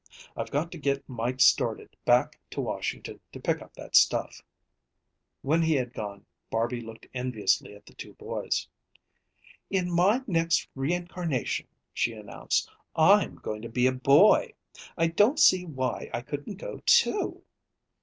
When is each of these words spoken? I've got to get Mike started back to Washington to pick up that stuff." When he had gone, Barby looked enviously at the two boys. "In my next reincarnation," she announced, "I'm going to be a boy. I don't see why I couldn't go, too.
I've 0.35 0.49
got 0.49 0.71
to 0.71 0.79
get 0.79 1.07
Mike 1.07 1.41
started 1.41 1.95
back 2.05 2.39
to 2.49 2.59
Washington 2.61 3.19
to 3.33 3.39
pick 3.39 3.61
up 3.61 3.75
that 3.75 3.95
stuff." 3.95 4.41
When 5.43 5.61
he 5.61 5.73
had 5.75 5.93
gone, 5.93 6.25
Barby 6.49 6.81
looked 6.81 7.05
enviously 7.13 7.75
at 7.75 7.85
the 7.85 7.93
two 7.93 8.13
boys. 8.15 8.67
"In 9.69 9.91
my 9.91 10.23
next 10.25 10.67
reincarnation," 10.73 11.67
she 11.93 12.13
announced, 12.13 12.67
"I'm 12.95 13.35
going 13.35 13.61
to 13.61 13.69
be 13.69 13.85
a 13.85 13.91
boy. 13.91 14.53
I 14.97 15.05
don't 15.05 15.39
see 15.39 15.67
why 15.67 16.09
I 16.11 16.21
couldn't 16.21 16.55
go, 16.55 16.81
too. 16.87 17.43